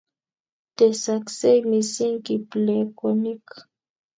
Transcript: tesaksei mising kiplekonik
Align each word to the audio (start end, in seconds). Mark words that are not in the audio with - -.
tesaksei 0.77 1.59
mising 1.69 2.15
kiplekonik 2.25 3.45